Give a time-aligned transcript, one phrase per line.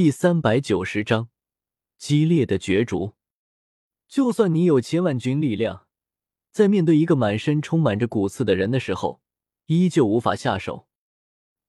[0.00, 1.28] 第三百九十章
[1.96, 3.14] 激烈的角逐。
[4.06, 5.88] 就算你有千万军力量，
[6.52, 9.20] 在面对一个满身充满着骨刺的人的时候，
[9.66, 10.86] 依旧无法下手。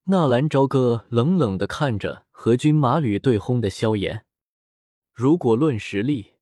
[0.03, 4.27] 纳兰朝歌冷冷的看着和军马吕对轰的萧炎。
[5.11, 6.33] 如果论实力，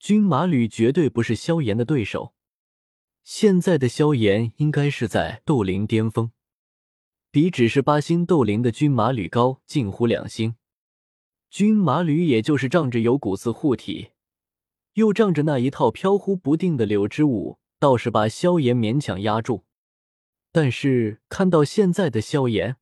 [0.00, 2.34] 军马吕绝对不是萧炎的对手。
[3.22, 6.32] 现在的萧炎应该是在斗灵巅峰，
[7.30, 10.56] 比只是八星斗灵的军马吕高近乎两星。
[11.50, 14.10] 军马吕也就是仗着有骨子护体，
[14.94, 19.64] 又仗着那一套飘忽不定的柳之舞，倒是把萧炎勉强压住。
[20.52, 22.76] 但是看到现在的萧炎，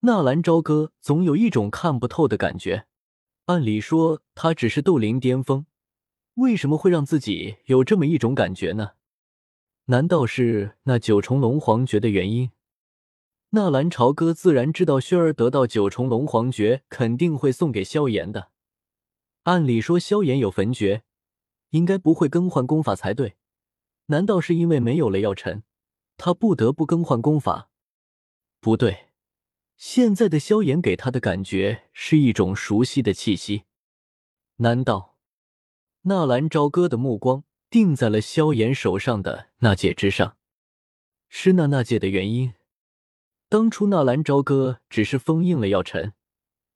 [0.00, 2.86] 纳兰朝歌总有一种看不透的感觉。
[3.46, 5.64] 按理说他只是斗灵巅峰，
[6.34, 8.92] 为什么会让自己有这么一种感觉呢？
[9.86, 12.50] 难道是那九重龙皇诀的原因？
[13.54, 18.50] 纳兰朝歌自然知道，轩儿得到九重龙皇诀肯定会送给萧炎的。
[19.44, 21.04] 按理说，萧炎有焚诀，
[21.70, 23.36] 应该不会更换功法才对。
[24.06, 25.62] 难道是因为没有了药尘，
[26.16, 27.70] 他不得不更换功法？
[28.58, 29.10] 不对，
[29.76, 33.62] 现在的萧炎给他的感觉是一种熟悉的气息。
[34.56, 35.16] 难道
[36.02, 37.44] 纳兰朝歌的目光？
[37.70, 40.36] 定在了萧炎手上的那戒之上，
[41.28, 42.52] 是那那戒的原因。
[43.54, 46.12] 当初纳兰朝歌只是封印了药尘，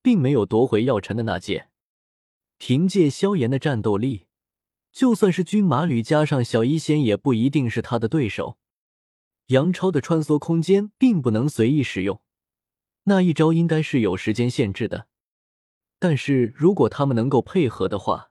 [0.00, 1.70] 并没有夺回药尘的那戒。
[2.56, 4.28] 凭借萧炎的战斗力，
[4.92, 8.58] 就算是军马吕加上小医仙，也不一定是他的对手。
[9.46, 12.22] 杨超的穿梭空间并不能随意使用，
[13.02, 15.08] 那一招应该是有时间限制的。
[15.98, 18.30] 但是如果他们能够配合的话，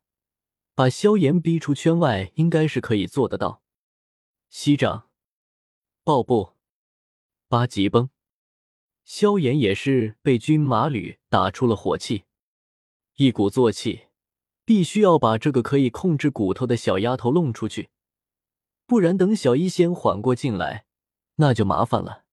[0.73, 3.61] 把萧炎逼出圈外，应该是可以做得到。
[4.49, 5.09] 西掌、
[6.05, 6.53] 爆步、
[7.49, 8.09] 八极崩，
[9.07, 12.25] 萧炎也是被军马吕打出了火气，
[13.15, 14.07] 一鼓作气，
[14.65, 17.87] 必须要把这个可以控制骨头的小丫头弄出去，
[18.85, 20.83] 不然等小医仙缓过劲来，
[21.35, 22.25] 那就麻烦了。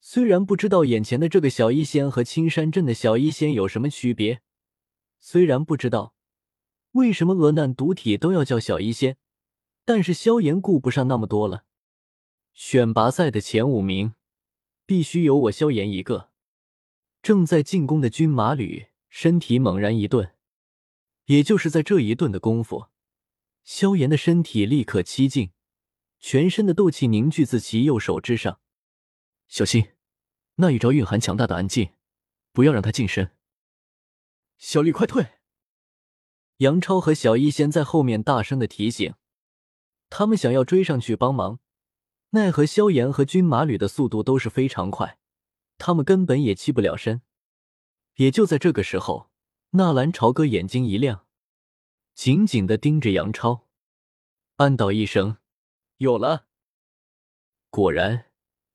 [0.00, 4.40] 虽然不知道眼前的这个小医仙和青山镇的小医仙有什么区别，
[5.20, 6.14] 虽然不知道。
[6.92, 9.18] 为什么鹅难毒体都要叫小医仙？
[9.84, 11.64] 但是萧炎顾不上那么多了。
[12.54, 14.14] 选拔赛的前五名
[14.90, 16.32] 必须有我萧炎一个。
[17.22, 20.34] 正在进攻的军马吕身体猛然一顿，
[21.26, 22.86] 也就是在这一顿的功夫，
[23.62, 25.52] 萧炎的身体立刻七进，
[26.18, 28.58] 全身的斗气凝聚自其右手之上。
[29.46, 29.92] 小心，
[30.56, 31.90] 那一招蕴含强大的暗劲，
[32.50, 33.30] 不要让他近身。
[34.58, 35.24] 小绿，快退！
[36.56, 39.14] 杨超和小医仙在后面大声的提醒，
[40.08, 41.60] 他们想要追上去帮忙，
[42.30, 45.18] 奈何萧炎和军马吕的速度都是非常快，
[45.78, 47.22] 他们根本也欺不了身。
[48.16, 49.30] 也就在这个时候，
[49.70, 51.26] 纳兰朝歌眼睛一亮，
[52.14, 53.66] 紧紧的盯着杨超，
[54.56, 55.38] 暗道一声
[55.98, 56.46] ：“有了。”
[57.70, 58.26] 果然，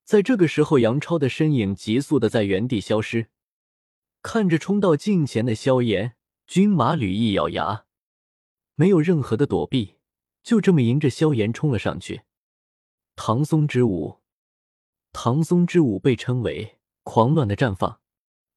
[0.03, 3.29] 在这个时候，杨超的身影急速的在原地消失，
[4.21, 6.15] 看着冲到近前的萧炎。
[6.47, 7.85] 军马吕一咬牙，
[8.75, 9.95] 没有任何的躲避，
[10.43, 12.21] 就这么迎着萧炎冲了上去。
[13.15, 14.19] 唐松之舞，
[15.13, 17.99] 唐松之舞被称为狂乱的绽放，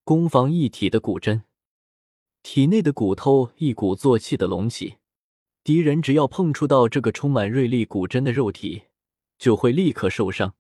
[0.05, 1.45] 攻防一体的古针，
[2.43, 4.97] 体内的骨头一鼓作气的隆起，
[5.63, 8.85] 敌人只要碰触到这个充满锐利骨针的肉体，
[9.39, 10.55] 就会立刻受伤。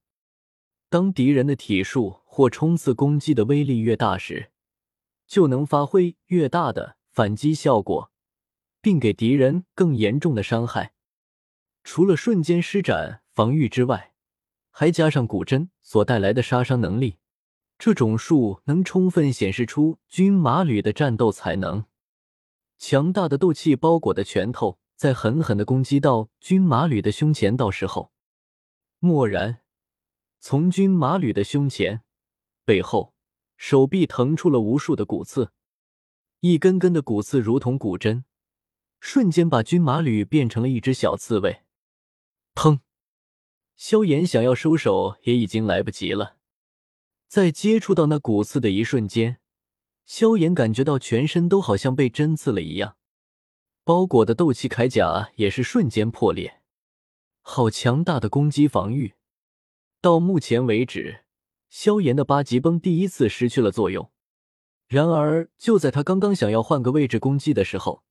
[0.89, 4.53] 当敌人的体术或冲刺攻击的威力越大时，
[5.27, 6.97] 就能发挥越大的。
[7.11, 8.13] 反击效果，
[8.81, 10.93] 并给敌人更严重的伤害。
[11.83, 14.15] 除了瞬间施展防御之外，
[14.73, 17.19] 还加上古针所带来的杀伤能力，
[17.79, 21.85] 这种术能充分显示出军马吕的战斗才能。
[22.79, 28.11] 强大的斗气包裹的拳头在狠狠的攻击到军马吕的胸前，到时候，
[29.03, 29.61] 蓦然，
[30.41, 32.03] 从军马吕的胸前、
[32.65, 33.15] 背后、
[33.57, 35.53] 手臂腾出了无数的骨刺。
[36.41, 38.25] 一根根的骨刺如同骨针，
[38.99, 41.61] 瞬间把军马吕变成了一只小刺猬。
[42.57, 42.81] 砰！
[43.79, 46.37] 萧炎想要收手也已经来不及了。
[47.29, 49.39] 在接触到那骨刺的一瞬间，
[50.05, 52.97] 萧炎感觉到全身都好像被针刺了一样，
[53.85, 56.61] 包裹的斗气铠甲也是瞬间破裂。
[57.41, 59.15] 好强大的攻击防御！
[60.01, 61.21] 到目前为止，
[61.71, 64.11] 萧炎的八级崩第一次失去了作用。
[64.89, 68.03] 然而，就在他刚刚想要换个位置攻击的时候，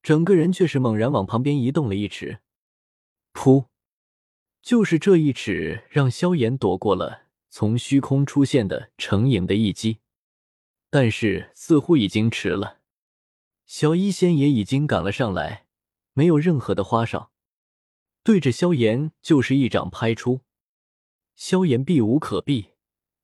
[0.00, 2.38] 整个人却是猛然往旁边移动了一尺。
[3.32, 3.66] 噗！
[4.68, 10.00] 就是这一尺，让萧炎躲过了从虚空出现的成影的一击。
[10.90, 12.80] 但是，似乎已经迟了。
[13.64, 15.64] 小医仙也已经赶了上来，
[16.12, 17.32] 没有任何的花哨，
[18.22, 20.42] 对着萧炎就是一掌拍出。
[21.34, 22.72] 萧炎避无可避，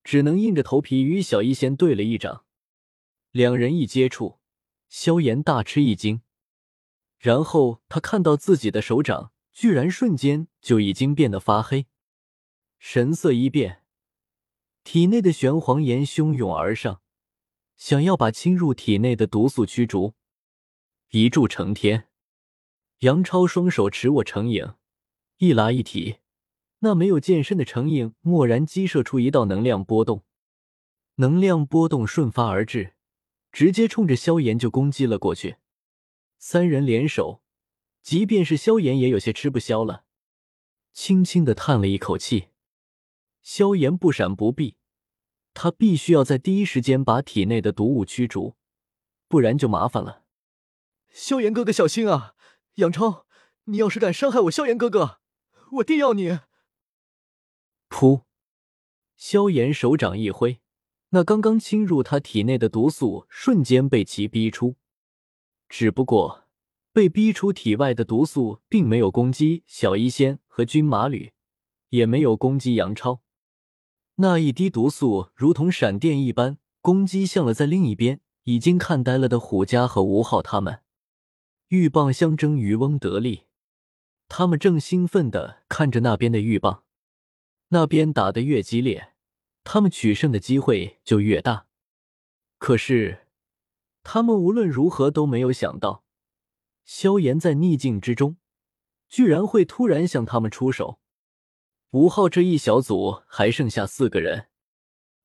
[0.03, 2.47] 只能硬着头皮与小医仙对了一掌。
[3.33, 4.39] 两人一接触，
[4.89, 6.23] 萧炎大吃一惊，
[7.19, 11.87] 然后他看到自己的手掌居然瞬间就已经变得发黑，
[12.81, 13.85] 神色一变，
[14.83, 17.01] 体内的玄黄炎汹涌而上，
[17.77, 20.15] 想要把侵入体内的毒素驱逐。
[21.11, 22.09] 一柱成天，
[22.99, 24.75] 杨超双手持握成影，
[25.37, 26.17] 一拉一提，
[26.81, 30.25] 那没有剑身的成影蓦然激射出一道能量波动，
[31.15, 32.95] 能量波动瞬发而至，
[33.53, 35.59] 直接冲着萧炎就攻击了过去。
[36.39, 37.44] 三人联手，
[38.05, 40.05] 即便是萧炎也有些吃不消了，
[40.93, 42.51] 轻轻的叹了一口气。
[43.41, 44.77] 萧炎不闪不避，
[45.55, 48.57] 他必须要在第一时间把体内的毒物驱逐，
[49.27, 50.25] 不然就麻烦了。
[51.09, 52.35] 萧炎哥哥小心啊！
[52.75, 53.27] 杨超，
[53.65, 55.21] 你要是敢伤害我萧炎哥哥，
[55.77, 56.41] 我定要你！
[57.89, 58.25] 噗！
[59.17, 60.61] 萧炎手掌一挥，
[61.11, 64.77] 那刚刚侵入他体内的毒素瞬间被其逼出。
[65.71, 66.44] 只不过，
[66.95, 71.33] 被逼出体外的毒素并没有攻击小医仙和军马吕，
[71.89, 73.21] 也没有攻击杨超。
[74.15, 80.83] 那一滴毒素如同闪电一般攻击向了在另一边已经看呆了的虎家和吴昊他们。
[81.67, 83.47] 鹬蚌相争，渔翁得利。
[84.29, 86.83] 他们正兴奋的看着那边的鹬蚌，
[87.71, 89.15] 那边打得越激烈，
[89.65, 91.67] 他们取胜的机会就越大。
[92.59, 93.27] 可是，
[94.05, 96.04] 他们无论如何都没有想到，
[96.85, 98.37] 萧炎在逆境之中，
[99.09, 101.01] 居然会突然向他们出手。
[101.91, 104.49] 吴昊这一小组还剩下四个人，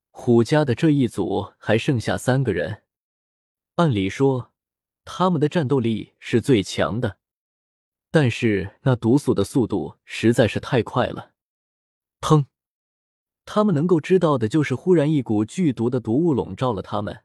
[0.09, 2.83] 虎家的这一组还剩下三个人。
[3.75, 4.51] 按理说。
[5.11, 7.17] 他们的战斗力是最强的，
[8.11, 11.31] 但是那毒素的速度实在是太快了。
[12.21, 12.45] 砰！
[13.43, 17.23] 他们能够知道的就是忽然一股剧毒的毒雾笼罩了他们，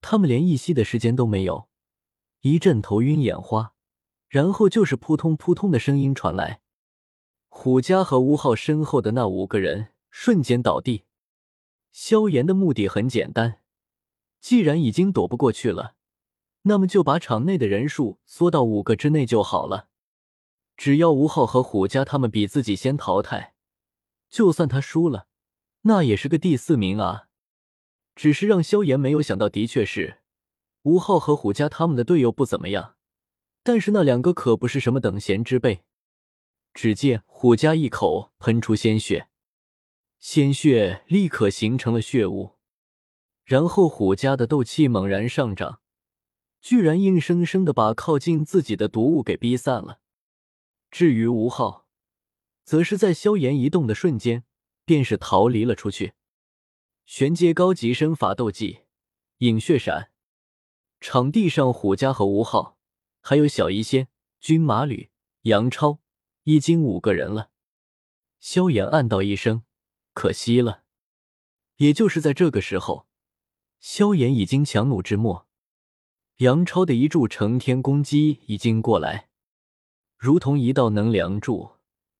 [0.00, 1.68] 他们连一息的时间都没有，
[2.46, 3.72] 一阵头晕眼花，
[4.28, 6.60] 然后就是扑通扑通的声音传来。
[7.48, 11.02] 虎家和吴昊身后的那五个人瞬间倒地。
[11.90, 13.62] 萧炎的目的很简单，
[14.40, 15.96] 既然已经躲不过去了。
[16.62, 19.88] 那么就把场内的人数缩到五个之内就好了。
[20.76, 23.54] 只要吴昊和虎家他们比自己先淘汰，
[24.28, 25.26] 就算他输了，
[25.82, 27.28] 那也是个第四名啊。
[28.14, 30.20] 只是让萧炎没有想到，的确是
[30.86, 32.94] 吴昊和虎家他们的队友不怎么样，
[33.64, 35.82] 但是那两个可不是什么等闲之辈。
[36.72, 39.26] 只见虎家一口喷出鲜血，
[40.20, 42.52] 鲜血立刻形成了血雾，
[43.42, 45.80] 然后虎家的斗气猛然上涨。
[46.60, 49.98] 居然硬生生的把靠近自己的毒物给逼散了。
[50.92, 51.86] 至于吴昊，
[52.62, 54.44] 则是在萧炎移动的瞬间，
[54.84, 56.12] 便是逃离了出去。
[57.06, 58.82] 玄阶高级身法斗技，
[59.38, 60.12] 影血闪。
[61.00, 62.76] 场地上，虎家和吴昊，
[63.20, 64.08] 还有小医仙、
[64.40, 65.10] 军马吕、
[65.42, 66.00] 杨超，
[66.44, 67.50] 已经五个人了。
[68.40, 69.64] 萧炎暗道一声
[70.14, 70.84] ：“可惜了。”
[71.76, 73.06] 也就是在这个时候，
[73.80, 75.46] 萧炎已经强弩之末。
[76.38, 79.28] 杨超的一柱成天攻击已经过来，
[80.16, 81.72] 如同一道能量柱，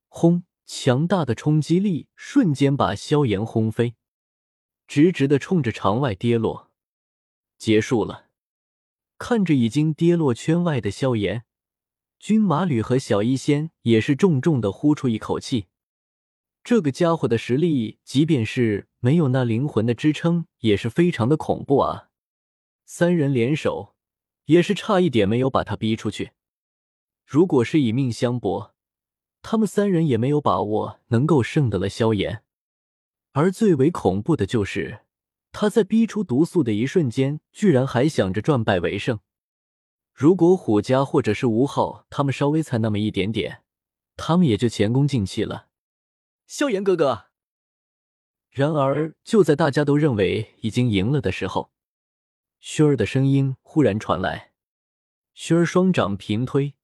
[0.09, 0.45] 轰！
[0.68, 3.95] 强大的冲击力瞬间把萧炎轰飞，
[4.88, 6.73] 直直的冲着场外跌落。
[7.56, 8.25] 结束了。
[9.18, 11.44] 看着已经跌落圈外的萧炎，
[12.18, 15.66] 军马吕和小医仙也是重重的呼出一口气。
[16.62, 22.08] 这个家伙的实力，即便是没有那灵魂的支撑，也是非常的恐怖啊！
[22.85, 23.94] 三人联手。
[24.46, 26.30] 也是差一点没有把他逼出去。
[27.25, 28.76] 如果是以命相搏，
[29.42, 32.44] 他们三人也没有把握能够胜得了萧炎。
[33.32, 35.00] 而最为恐怖的就是
[35.58, 39.20] 他在逼出毒素的一瞬间，居然还想着转败为胜。
[40.12, 43.62] 如果虎家或者是吴昊他们稍微才那么一点点，
[44.18, 45.68] 他们也就前功尽弃了。
[46.46, 47.28] 萧炎哥哥。
[48.50, 51.70] 然而就在大家都认为已经赢了的时候。
[52.60, 54.52] 薰儿的声音忽然传来，
[55.34, 56.75] 薰儿双掌平推，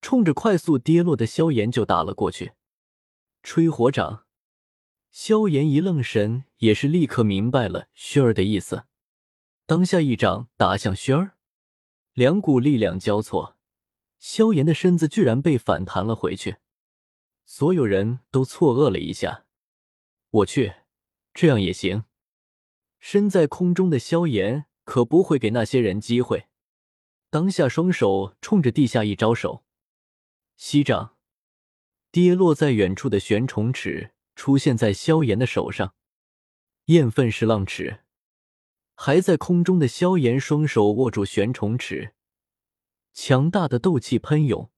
[0.00, 2.52] 冲着快速跌落的萧炎就打了过去。
[3.42, 4.23] 吹火掌，
[5.14, 8.86] 萧炎一愣神，也是立刻明白了薰儿的意思，
[9.64, 11.36] 当下一掌打向薰儿，
[12.14, 13.56] 两股力量交错，
[14.18, 16.56] 萧炎的身子居然被反弹了回去。
[17.44, 19.44] 所有人都错愕了一下，
[20.30, 20.74] 我去，
[21.32, 22.02] 这样也行？
[22.98, 24.66] 身在空中的萧炎。
[24.82, 26.48] 可不会给那些人机会。
[27.30, 29.64] 当下双手冲着地下一招手，
[30.56, 31.16] 息掌，
[32.10, 35.94] 跌落在远处的玄虫尺出现在萧炎的手上。
[36.86, 38.00] 厌愤是浪尺，
[38.94, 42.14] 还在空中的萧炎双手握住玄虫尺，
[43.14, 44.70] 强大的斗气喷涌，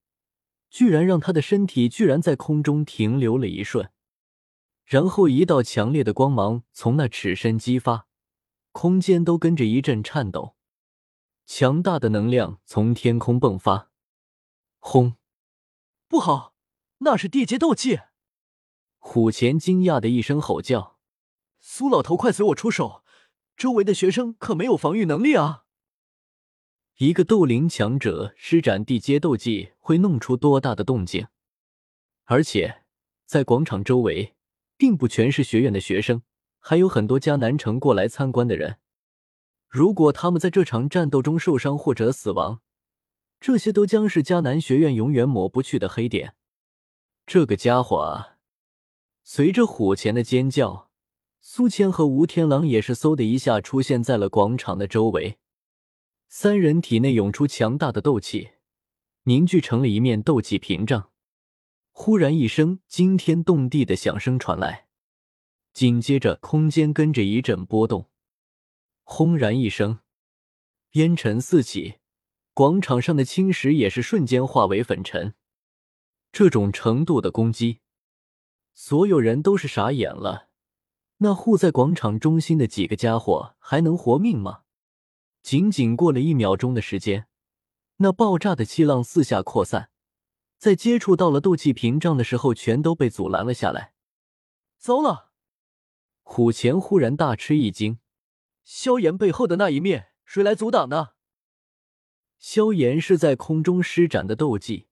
[0.71, 3.91] 居然让他的身体居然在空中停留了一瞬，
[4.85, 8.07] 然后一道强烈的光芒从那尺身激发，
[8.71, 10.55] 空间都跟着一阵颤抖，
[11.45, 13.91] 强大的能量从天空迸发，
[14.79, 15.17] 轰！
[16.07, 16.55] 不好，
[16.99, 17.99] 那是地阶斗气！
[19.07, 20.99] 虎钳惊讶的一声吼叫。
[21.61, 23.05] 苏老头，快随我出手！
[23.57, 25.63] 周围的学生可没有防御能力啊！
[26.97, 31.29] 一个斗灵强者施展地阶斗技会弄出多大的动静？
[32.25, 32.83] 而且
[33.25, 34.35] 在广场周围，
[34.77, 36.23] 并不全是学院的学生，
[36.59, 38.79] 还有很多迦南城过来参观的人。
[39.69, 42.61] 如果他们在这场战斗中受伤或者死亡，
[43.39, 46.35] 这些都将是迦南学院永远抹不去的黑点。
[47.25, 48.36] 这个家伙啊！
[49.29, 50.89] 随着虎钳的尖叫。
[51.41, 55.39] 苏谦和吴天狼也是嗖的一下出现在了广场的周围，
[56.29, 58.51] 三人体内涌出强大的斗气，
[59.25, 61.11] 凝聚成了一面斗气屏障。
[61.91, 64.87] 忽然一声惊天动地的响声传来，
[65.73, 68.09] 紧接着空间跟着一阵波动，
[69.03, 69.99] 轰然一声，
[70.93, 71.97] 烟尘四起，
[72.55, 75.35] 广场上的青石也是瞬间化为粉尘。
[76.31, 77.81] 这种程度的攻击，
[78.79, 80.51] 所有人都是傻眼了。
[81.17, 84.65] 那护在广场中心的几个家伙还能活命吗？
[85.43, 87.27] 仅仅过了一秒钟的时间，
[87.97, 89.89] 那爆炸的气浪四下扩散，
[90.59, 93.95] 在接触到了斗气屏障的时候，全都被阻拦了下来。
[94.77, 95.31] 糟了！
[96.23, 97.99] 虎钳忽然大吃一惊，
[98.63, 101.13] 萧炎背后的那一面，谁来阻挡呢？
[102.39, 104.86] 萧炎是在空中施展的斗技，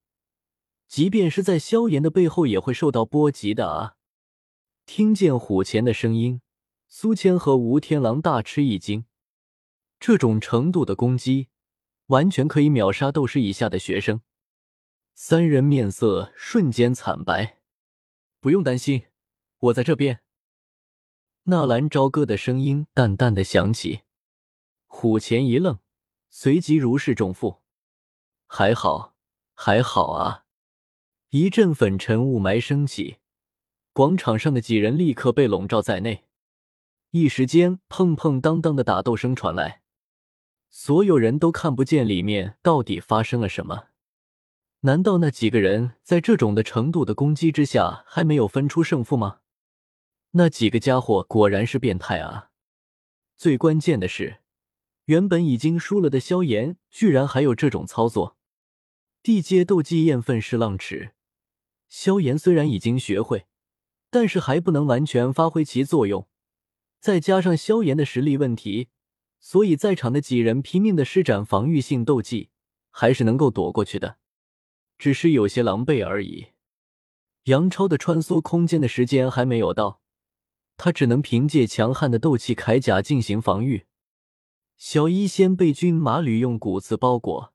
[0.87, 3.97] 即便是在萧炎的背后，也会受到波及的啊！
[4.87, 6.41] 听见虎钳的声音，
[6.89, 9.07] 苏谦和吴天狼大吃一惊。
[9.99, 11.49] 这种程度的攻击，
[12.09, 14.21] 完全可以秒杀斗师以下的学生。
[15.15, 17.61] 三人面色瞬间惨白。
[18.41, 19.07] 不用担心，
[19.59, 20.21] 我在这边。
[21.45, 24.03] 纳兰朝歌的声音淡淡的响起。
[24.87, 25.79] 虎钳一愣，
[26.31, 27.63] 随即如释重负。
[28.47, 29.15] 还好，
[29.55, 30.44] 还好啊！
[31.37, 33.17] 一阵粉尘雾霾升起。
[33.93, 36.27] 广场上的几人立刻被笼罩在内，
[37.11, 39.83] 一时间砰砰当当的打斗声传来，
[40.71, 43.89] 所有人都看不见里面到底发生了什么。
[44.83, 49.41] 难道那几个人在这种的程度的攻击之下还没有分出胜负吗？
[50.37, 52.51] 那几个家伙果然是变态啊！
[53.37, 54.37] 最关键的是，
[55.07, 58.37] 原本已经输了的萧炎居然还有这种操作。
[59.21, 61.15] 地阶斗技厌愤是浪尺，
[61.97, 63.47] 萧炎虽然已经学会。
[64.11, 66.29] 但是还不能完全发挥其作用，
[67.01, 68.89] 再加上萧炎的实力问题，
[69.41, 72.51] 所以在场的几人拼命的施展防御性斗技，
[72.91, 74.19] 还是能够躲过去的，
[74.99, 76.49] 只是有些狼狈而已。
[77.45, 80.01] 杨超的穿梭空间的时间还没有到，
[80.77, 83.87] 他只能凭借强悍的斗气铠甲进行防御。
[84.77, 87.54] 小医仙被军马吕用骨刺包裹，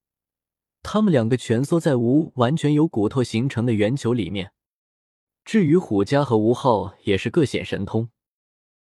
[0.81, 4.51] 他们两个蜷缩在无完全由骨头形成的圆球里面。
[5.43, 8.09] 至于虎家和吴昊也是各显神通。